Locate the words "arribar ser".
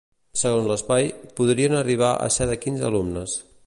1.83-2.53